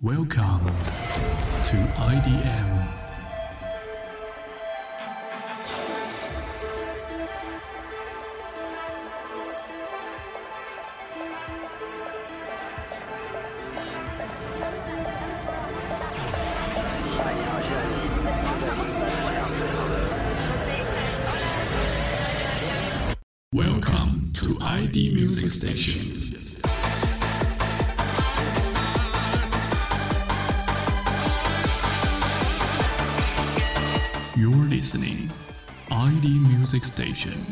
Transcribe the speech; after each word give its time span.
Welcome 0.00 0.64
to 1.64 1.76
IDM. 1.96 2.88
Welcome 23.52 24.30
to 24.34 24.58
ID 24.60 25.14
Music 25.16 25.50
Station. 25.50 26.17
Listening 34.78 35.28
ID 35.90 36.38
Music 36.38 36.84
Station. 36.84 37.44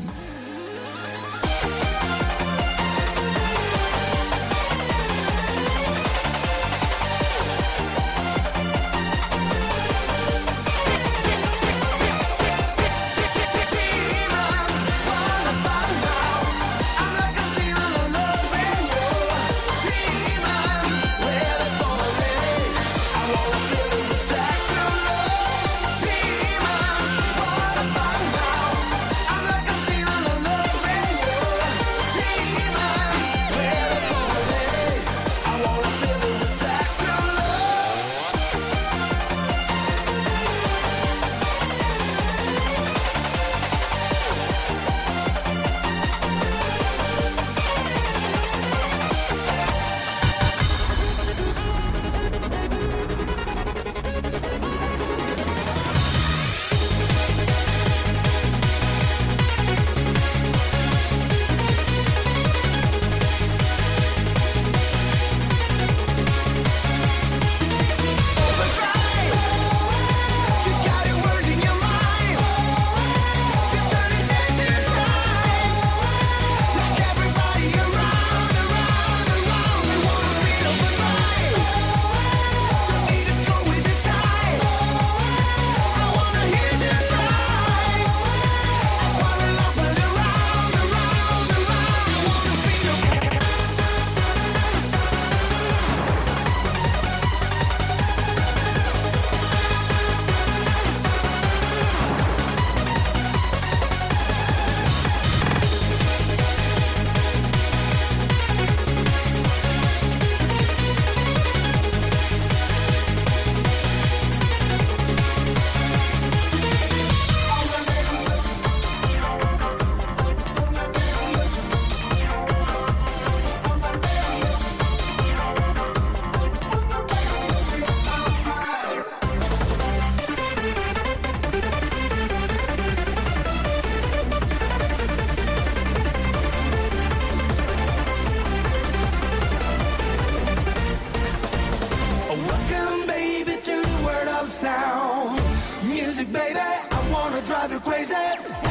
Music, 146.16 146.32
baby, 146.32 146.58
I 146.58 147.10
wanna 147.12 147.42
drive 147.42 147.72
you 147.72 147.80
crazy. 147.80 148.65